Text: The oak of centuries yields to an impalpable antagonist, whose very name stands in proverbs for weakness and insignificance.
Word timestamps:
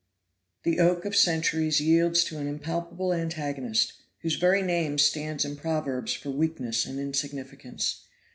The 0.63 0.79
oak 0.79 1.05
of 1.05 1.15
centuries 1.15 1.79
yields 1.79 2.23
to 2.23 2.39
an 2.39 2.47
impalpable 2.47 3.13
antagonist, 3.13 3.93
whose 4.23 4.33
very 4.35 4.63
name 4.63 4.97
stands 4.97 5.45
in 5.45 5.55
proverbs 5.55 6.13
for 6.15 6.31
weakness 6.31 6.87
and 6.87 6.99
insignificance. 6.99 8.03